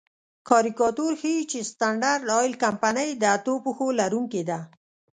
[0.49, 4.59] کاریکاتور ښيي چې سټنډرډ آیل کمپنۍ د اتو پښو لرونکې ده.